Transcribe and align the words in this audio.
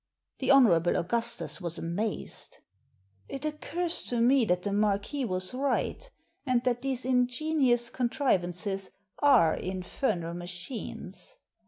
The 0.39 0.49
Hon. 0.49 0.65
Augustus 0.71 1.61
was 1.61 1.77
amazed. 1.77 2.57
"It 3.29 3.45
occurs 3.45 4.01
to 4.05 4.19
me 4.19 4.45
that 4.45 4.63
the 4.63 4.73
Marquis 4.73 5.25
was 5.25 5.53
right, 5.53 6.09
and 6.43 6.63
that 6.63 6.81
these 6.81 7.05
ingenious 7.05 7.91
contrivances 7.91 8.89
are 9.19 9.53
infernal 9.53 10.33
machines. 10.33 11.35